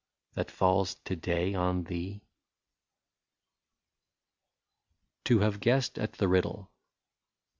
[0.33, 2.23] That falls to day on thee?
[3.13, 6.71] '* 131 TO HAVE GUESSED AT THE RIDDLE.